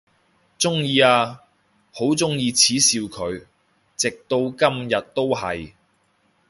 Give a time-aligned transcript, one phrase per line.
[0.57, 1.41] 鍾意啊，
[1.93, 3.43] 好鍾意恥笑佢，
[3.95, 5.73] 直到今日都係！